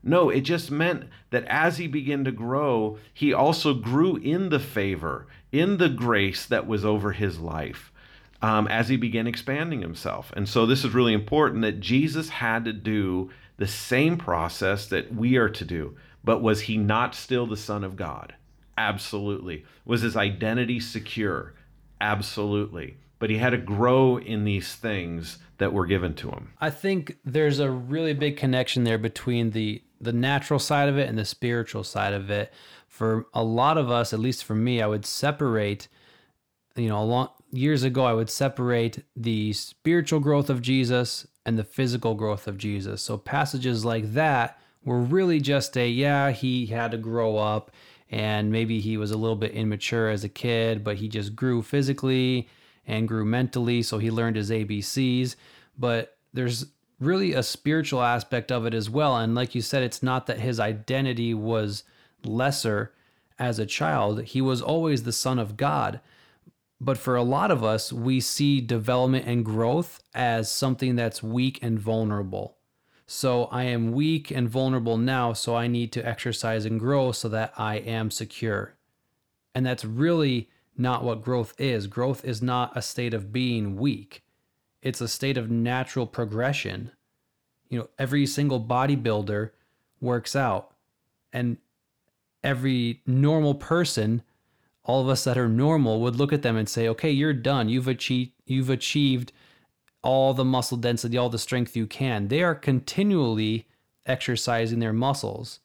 [0.03, 4.59] No, it just meant that as he began to grow, he also grew in the
[4.59, 7.93] favor, in the grace that was over his life.
[8.41, 10.31] Um, as he began expanding himself.
[10.35, 15.13] And so, this is really important that Jesus had to do the same process that
[15.13, 15.95] we are to do.
[16.23, 18.35] But was he not still the Son of God?
[18.77, 19.65] Absolutely.
[19.85, 21.53] Was his identity secure?
[22.01, 22.97] Absolutely.
[23.19, 26.53] But he had to grow in these things that were given to him.
[26.59, 31.07] I think there's a really big connection there between the the natural side of it
[31.07, 32.53] and the spiritual side of it.
[32.87, 35.87] For a lot of us, at least for me, I would separate
[36.75, 41.57] you know, a long years ago I would separate the spiritual growth of Jesus and
[41.57, 43.01] the physical growth of Jesus.
[43.01, 47.71] So passages like that were really just a yeah, he had to grow up
[48.09, 51.61] and maybe he was a little bit immature as a kid, but he just grew
[51.61, 52.47] physically
[52.87, 55.35] and grew mentally, so he learned his ABCs.
[55.77, 56.67] But there's
[56.99, 59.17] really a spiritual aspect of it as well.
[59.17, 61.83] And like you said, it's not that his identity was
[62.23, 62.91] lesser
[63.37, 65.99] as a child, he was always the Son of God.
[66.81, 71.59] But for a lot of us, we see development and growth as something that's weak
[71.61, 72.57] and vulnerable.
[73.07, 77.29] So I am weak and vulnerable now, so I need to exercise and grow so
[77.29, 78.75] that I am secure.
[79.53, 81.87] And that's really not what growth is.
[81.87, 84.23] Growth is not a state of being weak,
[84.81, 86.91] it's a state of natural progression.
[87.69, 89.51] You know, every single bodybuilder
[89.99, 90.75] works out,
[91.33, 91.57] and
[92.43, 94.21] every normal person
[94.85, 97.69] all of us that are normal would look at them and say, "Okay, you're done.
[97.69, 99.31] You've achieved you've achieved
[100.03, 103.67] all the muscle density, all the strength you can." They are continually
[104.05, 105.59] exercising their muscles.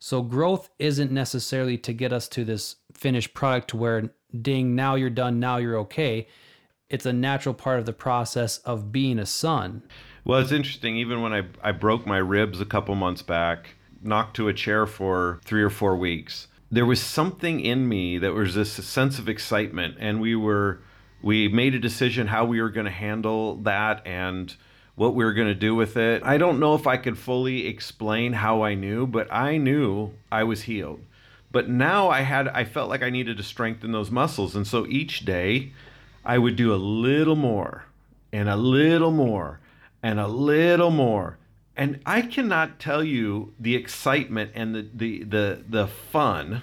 [0.00, 5.10] So growth isn't necessarily to get us to this finished product where ding, now you're
[5.10, 6.26] done, now you're okay.
[6.90, 9.82] It's a natural part of the process of being a son.
[10.24, 10.96] Well, it's interesting.
[10.96, 14.86] Even when I, I broke my ribs a couple months back, knocked to a chair
[14.86, 19.28] for three or four weeks, there was something in me that was this sense of
[19.28, 20.80] excitement and we were
[21.20, 24.56] we made a decision how we were going to handle that and
[24.94, 26.22] what we were going to do with it.
[26.24, 30.42] I don't know if I could fully explain how I knew, but I knew I
[30.44, 31.00] was healed.
[31.52, 34.86] But now I had I felt like I needed to strengthen those muscles and so
[34.86, 35.72] each day
[36.24, 37.84] I would do a little more
[38.32, 39.60] and a little more
[40.02, 41.36] and a little more
[41.76, 46.62] and I cannot tell you the excitement and the the the the fun.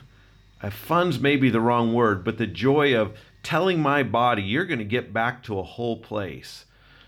[0.61, 4.79] Uh, fun's maybe the wrong word, but the joy of telling my body you're going
[4.79, 6.65] to get back to a whole place,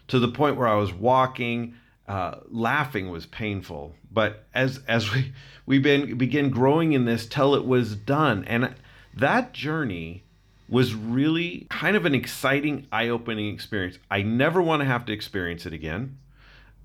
[0.08, 1.76] to the point where I was walking
[2.08, 3.96] uh, laughing was painful.
[4.12, 5.34] But as as we
[5.66, 8.74] we been begin growing in this till it was done, and
[9.14, 10.24] that journey
[10.68, 14.00] was really kind of an exciting, eye-opening experience.
[14.10, 16.18] I never want to have to experience it again.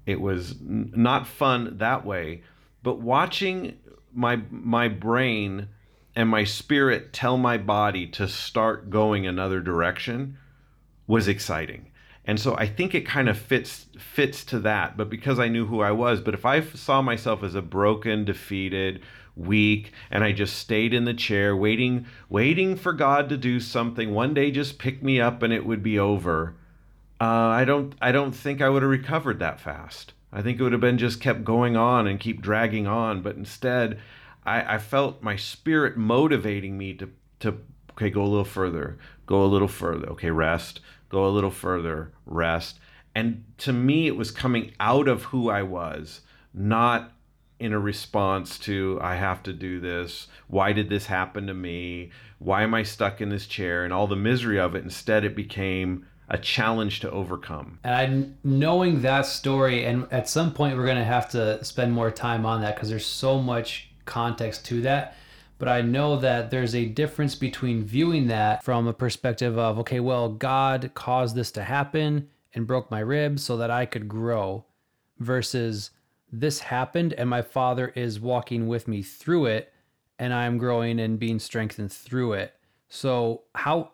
[0.07, 2.42] It was n- not fun that way,
[2.83, 3.77] but watching
[4.14, 5.69] my my brain
[6.14, 10.38] and my spirit tell my body to start going another direction
[11.07, 11.90] was exciting.
[12.25, 14.97] And so I think it kind of fits fits to that.
[14.97, 18.25] But because I knew who I was, but if I saw myself as a broken,
[18.25, 19.03] defeated,
[19.37, 24.12] weak, and I just stayed in the chair waiting waiting for God to do something,
[24.12, 26.57] one day just pick me up and it would be over.
[27.21, 30.13] Uh, I don't I don't think I would have recovered that fast.
[30.33, 33.23] I think it would have been just kept going on and keep dragging on.
[33.23, 33.99] But instead,
[34.45, 37.59] I, I felt my spirit motivating me to to
[37.93, 40.09] okay, go a little further, go a little further.
[40.11, 42.79] Okay, rest, go a little further, rest.
[43.15, 46.21] And to me, it was coming out of who I was,
[46.53, 47.13] not
[47.59, 50.29] in a response to, I have to do this.
[50.49, 52.11] Why did this happen to me?
[52.39, 53.85] Why am I stuck in this chair?
[53.85, 54.85] And all the misery of it.
[54.85, 57.79] Instead, it became a challenge to overcome.
[57.85, 62.11] And knowing that story, and at some point, we're going to have to spend more
[62.11, 65.17] time on that because there's so much context to that
[65.59, 70.01] but I know that there's a difference between viewing that from a perspective of, okay,
[70.01, 74.67] well, God caused this to happen and broke my ribs so that I could grow,
[75.19, 75.91] versus
[76.31, 79.73] this happened and my Father is walking with me through it
[80.19, 82.55] and I'm growing and being strengthened through it.
[82.89, 83.93] So, how,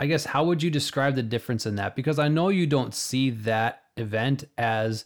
[0.00, 1.96] I guess, how would you describe the difference in that?
[1.96, 5.04] Because I know you don't see that event as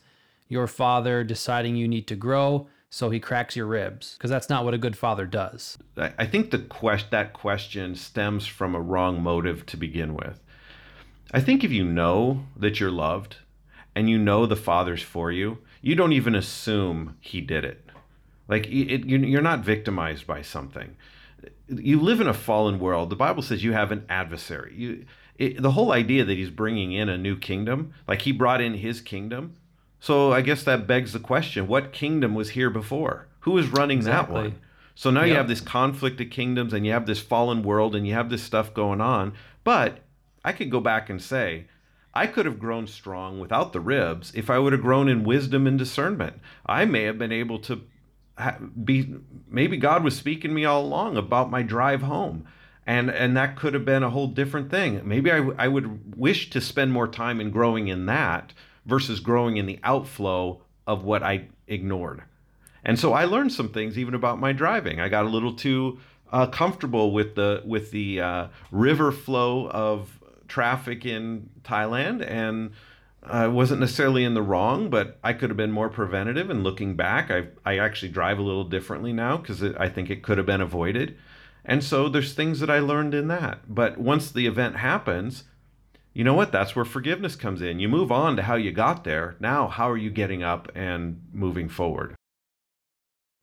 [0.49, 4.67] your Father deciding you need to grow so he cracks your ribs because that's not
[4.67, 5.79] what a good father does.
[5.97, 10.39] I think the quest that question stems from a wrong motive to begin with.
[11.33, 13.37] I think if you know that you're loved
[13.95, 17.83] and you know the father's for you, you don't even assume he did it.
[18.47, 20.95] Like it, you're not victimized by something.
[21.81, 23.11] You live in a fallen world.
[23.11, 24.75] The Bible says you have an adversary.
[24.77, 25.05] You,
[25.37, 28.75] it, the whole idea that he's bringing in a new kingdom, like he brought in
[28.75, 29.57] his kingdom,
[30.03, 33.29] so I guess that begs the question what kingdom was here before?
[33.41, 34.35] Who was running exactly.
[34.35, 34.59] that one?
[34.95, 35.29] So now yep.
[35.29, 38.29] you have this conflict of kingdoms and you have this fallen world and you have
[38.29, 39.33] this stuff going on.
[39.65, 40.01] But
[40.45, 41.67] I could go back and say,
[42.15, 45.67] I could have grown strong without the ribs if I would have grown in wisdom
[45.67, 46.41] and discernment.
[46.67, 47.83] I may have been able to
[48.85, 49.15] be,
[49.49, 52.47] maybe God was speaking me all along about my drive home.
[52.85, 55.01] And, and that could have been a whole different thing.
[55.05, 58.53] Maybe I, I would wish to spend more time in growing in that
[58.85, 62.25] versus growing in the outflow of what I ignored.
[62.85, 65.01] And so I learned some things even about my driving.
[65.01, 66.01] I got a little too
[66.33, 72.73] uh, comfortable with the with the uh, river flow of traffic in Thailand, and
[73.25, 76.51] I wasn't necessarily in the wrong, but I could have been more preventative.
[76.51, 80.23] And looking back, I I actually drive a little differently now because I think it
[80.23, 81.17] could have been avoided.
[81.65, 83.73] And so there's things that I learned in that.
[83.73, 85.45] But once the event happens,
[86.13, 86.53] you know what?
[86.53, 87.79] That's where forgiveness comes in.
[87.79, 89.37] You move on to how you got there.
[89.41, 92.17] Now, how are you getting up and moving forward?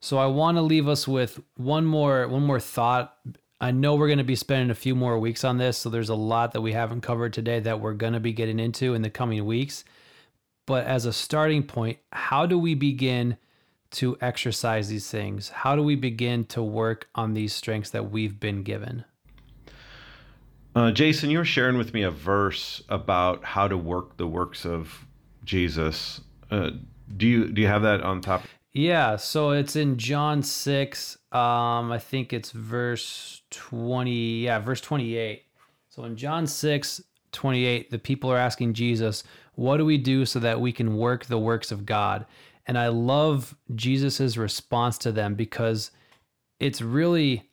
[0.02, 3.16] So I want to leave us with one more one more thought.
[3.60, 6.08] I know we're going to be spending a few more weeks on this, so there's
[6.08, 9.02] a lot that we haven't covered today that we're going to be getting into in
[9.02, 9.84] the coming weeks.
[10.66, 13.36] But as a starting point, how do we begin
[13.92, 15.50] to exercise these things?
[15.50, 19.04] How do we begin to work on these strengths that we've been given?
[20.74, 24.64] Uh, Jason, you were sharing with me a verse about how to work the works
[24.64, 25.04] of
[25.44, 26.20] Jesus.
[26.50, 26.70] Uh,
[27.16, 28.44] do you do you have that on top?
[28.72, 31.18] Yeah, so it's in John six.
[31.32, 34.44] Um, I think it's verse twenty.
[34.44, 35.44] Yeah, verse twenty eight.
[35.88, 37.00] So in John six
[37.32, 40.96] twenty eight, the people are asking Jesus, "What do we do so that we can
[40.96, 42.26] work the works of God?"
[42.66, 45.90] And I love Jesus's response to them because
[46.58, 47.50] it's really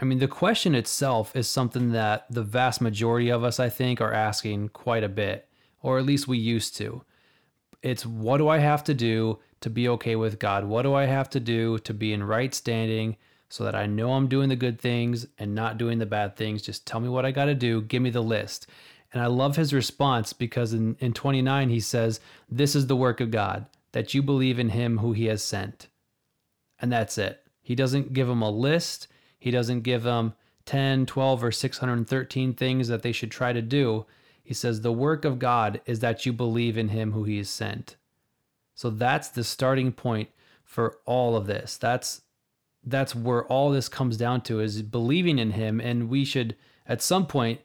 [0.00, 4.00] I mean, the question itself is something that the vast majority of us, I think,
[4.00, 5.48] are asking quite a bit,
[5.82, 7.02] or at least we used to.
[7.82, 10.64] It's what do I have to do to be okay with God?
[10.64, 13.16] What do I have to do to be in right standing
[13.48, 16.62] so that I know I'm doing the good things and not doing the bad things?
[16.62, 17.82] Just tell me what I got to do.
[17.82, 18.66] Give me the list.
[19.12, 22.20] And I love his response because in, in 29, he says,
[22.50, 25.88] This is the work of God, that you believe in him who he has sent.
[26.78, 27.42] And that's it.
[27.62, 29.08] He doesn't give them a list.
[29.38, 30.34] He doesn't give them
[30.66, 34.04] 10, 12, or 613 things that they should try to do.
[34.42, 37.48] He says, The work of God is that you believe in him who he has
[37.48, 37.96] sent.
[38.74, 40.28] So that's the starting point
[40.64, 41.76] for all of this.
[41.76, 42.22] That's
[42.84, 46.56] that's where all this comes down to is believing in him and we should
[46.86, 47.60] at some point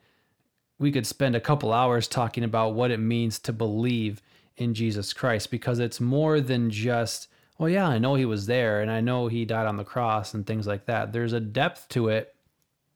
[0.79, 4.21] we could spend a couple hours talking about what it means to believe
[4.57, 8.81] in Jesus Christ because it's more than just, well, yeah, I know he was there
[8.81, 11.13] and I know he died on the cross and things like that.
[11.13, 12.35] There's a depth to it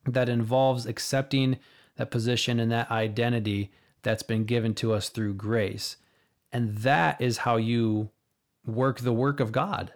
[0.06, 1.60] that involves accepting
[1.96, 3.72] that position and that identity
[4.04, 5.98] that's been given to us through grace.
[6.52, 8.10] And that is how you
[8.66, 9.94] work the work of God.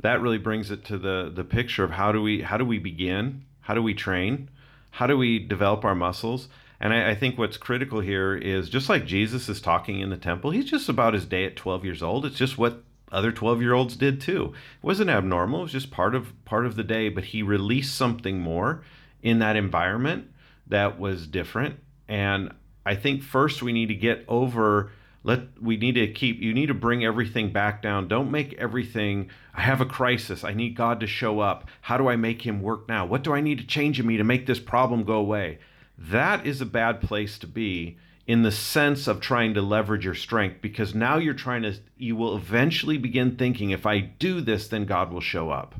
[0.00, 2.78] That really brings it to the the picture of how do we how do we
[2.78, 3.44] begin?
[3.60, 4.50] How do we train?
[4.90, 6.48] How do we develop our muscles?
[6.80, 10.16] And I, I, think what's critical here is just like Jesus is talking in the
[10.16, 12.26] temple, he's just about his day at 12 years old.
[12.26, 14.52] It's just what other 12 year olds did too.
[14.82, 15.60] It wasn't abnormal.
[15.60, 17.08] It was just part of part of the day.
[17.08, 18.82] But he released something more
[19.22, 20.30] in that environment
[20.66, 21.78] that was different.
[22.08, 22.52] And
[22.84, 24.92] I think first we need to get over
[25.26, 28.06] let we need to keep you need to bring everything back down.
[28.06, 31.68] Don't make everything i have a crisis i need god to show up.
[31.82, 33.04] How do i make him work now?
[33.04, 35.58] What do i need to change in me to make this problem go away?
[35.98, 37.98] That is a bad place to be
[38.28, 42.14] in the sense of trying to leverage your strength because now you're trying to you
[42.14, 45.74] will eventually begin thinking if i do this then god will show up.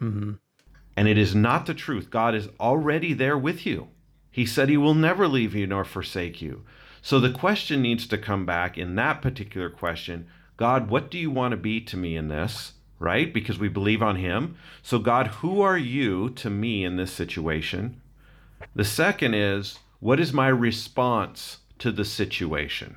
[0.00, 0.32] Mm-hmm.
[0.96, 2.10] and it is not the truth.
[2.10, 3.88] God is already there with you.
[4.30, 6.64] He said he will never leave you nor forsake you
[7.02, 10.26] so the question needs to come back in that particular question
[10.56, 12.74] God, what do you want to be to me in this?
[13.00, 13.34] Right?
[13.34, 14.56] Because we believe on Him.
[14.80, 18.00] So, God, who are you to me in this situation?
[18.76, 22.96] The second is, what is my response to the situation?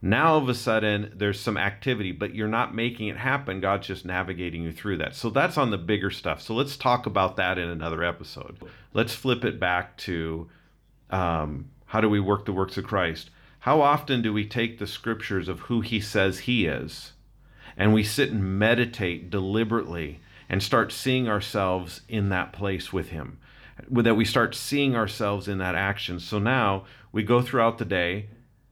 [0.00, 3.58] Now, all of a sudden, there's some activity, but you're not making it happen.
[3.58, 5.16] God's just navigating you through that.
[5.16, 6.40] So, that's on the bigger stuff.
[6.40, 8.58] So, let's talk about that in another episode.
[8.92, 10.48] Let's flip it back to
[11.10, 13.30] um, how do we work the works of Christ?
[13.60, 17.12] How often do we take the scriptures of who he says he is
[17.76, 20.18] and we sit and meditate deliberately
[20.48, 23.38] and start seeing ourselves in that place with him?
[23.88, 26.18] That we start seeing ourselves in that action.
[26.18, 28.26] So now we go throughout the day.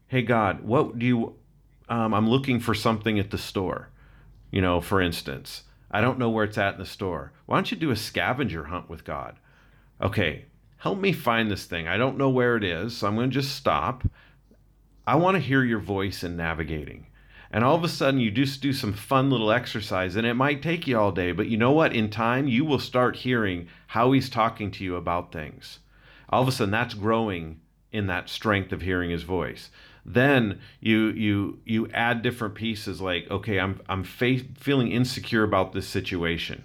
[0.09, 1.35] Hey, God, what do you,
[1.89, 3.89] um, I'm looking for something at the store,
[4.51, 5.63] you know, for instance.
[5.93, 7.31] I don't know where it's at in the store.
[7.47, 9.37] Why don't you do a scavenger hunt with God?
[10.01, 10.47] Okay,
[10.83, 11.87] help me find this thing.
[11.87, 14.03] I don't know where it is, so I'm going to just stop.
[15.07, 17.07] I want to hear your voice in navigating.
[17.53, 20.61] And all of a sudden, you just do some fun little exercise, and it might
[20.61, 21.95] take you all day, but you know what?
[21.95, 25.79] In time, you will start hearing how he's talking to you about things.
[26.31, 27.61] All of a sudden, that's growing
[27.93, 29.71] in that strength of hearing his voice.
[30.05, 35.87] Then you you you add different pieces like, okay, I'm I'm feeling insecure about this
[35.87, 36.65] situation.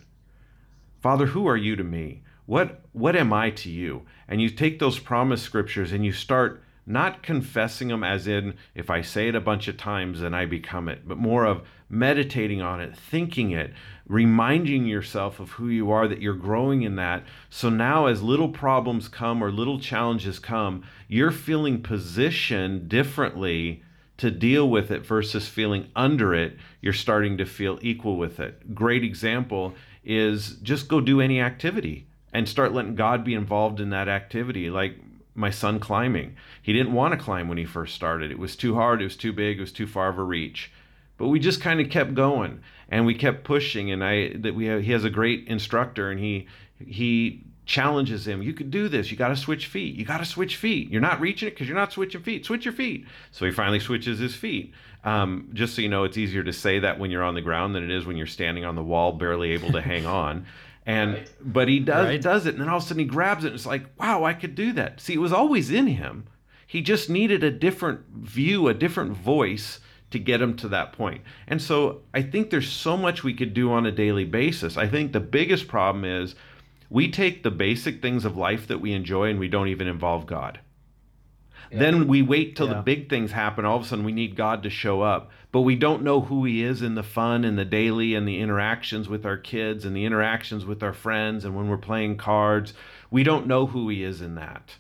[1.04, 2.24] Father, who are you to me?
[2.48, 4.04] What what am I to you?
[4.28, 8.90] And you take those promise scriptures and you start not confessing them as in if
[8.90, 12.62] I say it a bunch of times then I become it, but more of meditating
[12.62, 13.74] on it, thinking it,
[14.08, 17.26] reminding yourself of who you are that you're growing in that.
[17.50, 23.84] So now as little problems come or little challenges come, you're feeling positioned differently
[24.20, 28.74] to deal with it versus feeling under it, you're starting to feel equal with it.
[28.74, 29.76] Great example
[30.06, 32.07] is just go do any activity
[32.38, 34.70] and start letting God be involved in that activity.
[34.70, 34.96] Like
[35.34, 36.36] my son climbing.
[36.62, 38.30] He didn't want to climb when he first started.
[38.30, 40.72] It was too hard, it was too big, it was too far of a reach.
[41.18, 42.60] But we just kind of kept going
[42.90, 46.20] and we kept pushing and I that we have, he has a great instructor and
[46.20, 46.48] he
[46.86, 48.44] he challenges him.
[48.44, 49.10] You could do this.
[49.10, 49.96] You got to switch feet.
[49.96, 50.92] You got to switch feet.
[50.92, 52.46] You're not reaching it because you're not switching feet.
[52.46, 53.08] Switch your feet.
[53.32, 54.74] So he finally switches his feet.
[55.04, 57.74] Um, just so you know, it's easier to say that when you're on the ground
[57.74, 60.46] than it is when you're standing on the wall, barely able to hang on.
[60.88, 62.22] And but he does right.
[62.22, 64.24] does it, and then all of a sudden he grabs it, and it's like, wow,
[64.24, 65.02] I could do that.
[65.02, 66.28] See, it was always in him.
[66.66, 69.82] He just needed a different view, a different voice
[70.12, 71.22] to get him to that point.
[71.46, 74.78] And so I think there's so much we could do on a daily basis.
[74.78, 76.36] I think the biggest problem is
[76.90, 80.26] we take the basic things of life that we enjoy and we don't even involve
[80.26, 80.60] God.
[81.72, 81.80] Yeah.
[81.80, 82.76] Then we wait till yeah.
[82.76, 83.66] the big things happen.
[83.66, 86.46] All of a sudden, we need God to show up, but we don't know who
[86.46, 89.96] He is in the fun and the daily and the interactions with our kids and
[89.96, 92.74] the interactions with our friends and when we're playing cards.
[93.12, 94.76] We don't know who He is in that.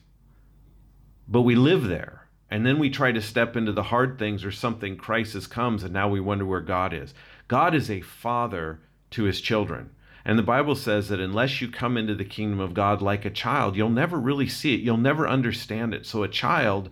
[1.27, 2.27] But we live there.
[2.49, 5.93] And then we try to step into the hard things or something, crisis comes, and
[5.93, 7.13] now we wonder where God is.
[7.49, 8.79] God is a father
[9.11, 9.89] to His children.
[10.27, 13.29] And the Bible says that unless you come into the kingdom of God like a
[13.29, 14.81] child, you'll never really see it.
[14.81, 16.05] You'll never understand it.
[16.05, 16.89] So a child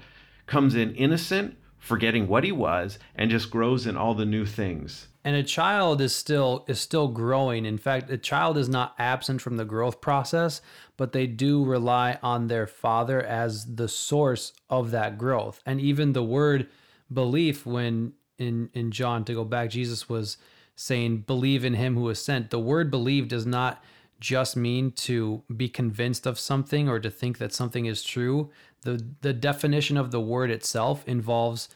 [0.47, 5.09] comes in innocent, forgetting what he was, and just grows in all the new things.
[5.25, 7.65] And a child is still is still growing.
[7.65, 10.61] In fact, a child is not absent from the growth process,
[10.95, 15.61] but they do rely on their father as the source of that growth.
[15.65, 16.69] And even the word
[17.11, 20.37] belief when in in John to go back Jesus was
[20.75, 22.49] saying, believe in him who was sent.
[22.49, 23.83] The word believe does not
[24.19, 28.49] just mean to be convinced of something or to think that something is true.
[28.81, 31.69] The, the definition of the word itself involves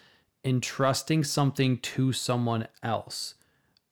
[0.43, 3.35] entrusting something to someone else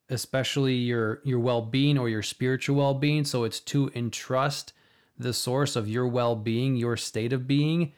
[0.09, 4.73] especially your your well-being or your spiritual well-being so it's to entrust
[5.17, 7.91] the source of your well-being your state of being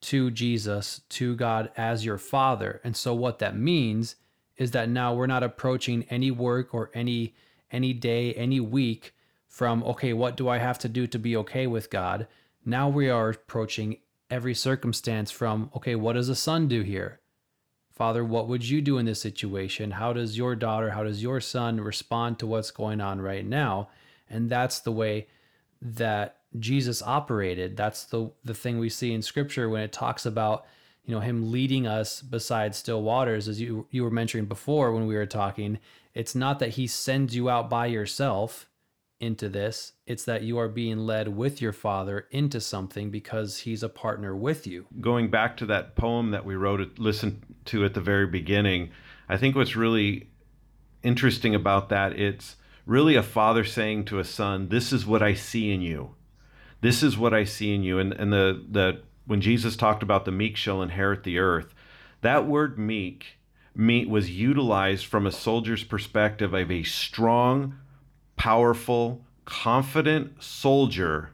[0.00, 4.16] to Jesus to God as your father and so what that means
[4.56, 7.34] is that now we're not approaching any work or any
[7.70, 9.14] any day any week
[9.48, 12.26] from okay what do I have to do to be okay with God
[12.64, 13.98] now we are approaching
[14.30, 17.20] every circumstance from okay what does a son do here
[17.96, 19.92] Father, what would you do in this situation?
[19.92, 23.88] How does your daughter, how does your son respond to what's going on right now?
[24.28, 25.28] And that's the way
[25.80, 27.74] that Jesus operated.
[27.74, 30.66] That's the the thing we see in scripture when it talks about,
[31.06, 35.06] you know, him leading us beside still waters as you you were mentioning before when
[35.06, 35.78] we were talking.
[36.14, 38.68] It's not that he sends you out by yourself
[39.20, 39.92] into this.
[40.06, 44.34] It's that you are being led with your father into something because he's a partner
[44.34, 44.86] with you.
[45.00, 48.90] Going back to that poem that we wrote, listened to at the very beginning,
[49.28, 50.28] I think what's really
[51.02, 55.34] interesting about that, it's really a father saying to a son, This is what I
[55.34, 56.14] see in you.
[56.80, 57.98] This is what I see in you.
[57.98, 61.74] And, and the, the, when Jesus talked about the meek shall inherit the earth,
[62.22, 63.38] that word meek,
[63.74, 67.78] meek was utilized from a soldier's perspective of a strong,
[68.36, 71.30] powerful, confident soldier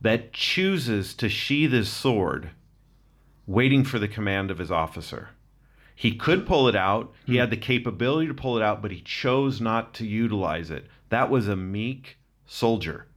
[0.00, 2.50] that chooses to sheath his sword,
[3.46, 5.30] waiting for the command of his officer.
[5.94, 7.38] He could pull it out, he hmm.
[7.38, 10.86] had the capability to pull it out, but he chose not to utilize it.
[11.08, 13.07] That was a meek soldier.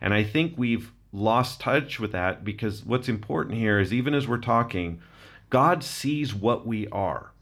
[0.00, 4.28] And I think we've lost touch with that because what's important here is even as
[4.28, 5.00] we're talking,
[5.50, 7.32] God sees what we are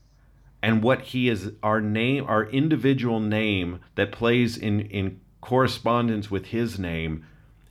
[0.62, 6.46] and what he is our name our individual name that plays in in correspondence with
[6.46, 7.24] his name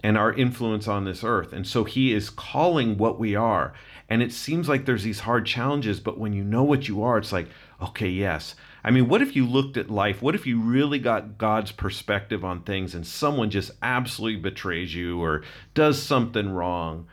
[0.04, 1.52] and our influence on this earth.
[1.52, 3.74] And so he is calling what we are.
[4.08, 7.18] And it seems like there's these hard challenges but when you know what you are
[7.18, 7.50] it's like
[7.82, 8.56] okay yes
[8.86, 12.46] i mean what if you looked at life what if you really got god's perspective
[12.46, 17.06] on things and someone just absolutely betrays you or does something wrong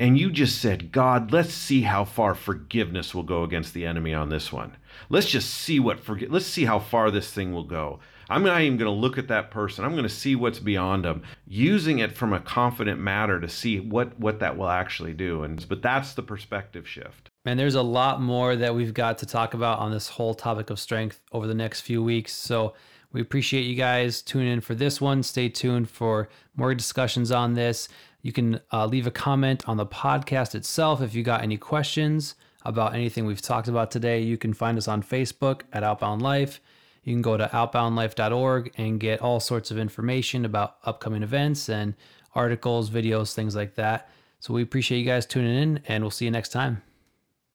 [0.00, 4.14] and you just said, God, let's see how far forgiveness will go against the enemy
[4.14, 4.76] on this one.
[5.08, 6.30] Let's just see what forget.
[6.30, 7.98] Let's see how far this thing will go.
[8.30, 9.84] I'm not even going to look at that person.
[9.84, 13.80] I'm going to see what's beyond them, using it from a confident matter to see
[13.80, 15.42] what what that will actually do.
[15.42, 17.27] And but that's the perspective shift.
[17.44, 20.70] And there's a lot more that we've got to talk about on this whole topic
[20.70, 22.32] of strength over the next few weeks.
[22.32, 22.74] So
[23.12, 25.22] we appreciate you guys tuning in for this one.
[25.22, 27.88] Stay tuned for more discussions on this.
[28.22, 32.34] You can uh, leave a comment on the podcast itself if you got any questions
[32.64, 34.20] about anything we've talked about today.
[34.20, 36.60] You can find us on Facebook at Outbound Life.
[37.04, 41.94] You can go to outboundlife.org and get all sorts of information about upcoming events and
[42.34, 44.10] articles, videos, things like that.
[44.40, 46.82] So we appreciate you guys tuning in, and we'll see you next time.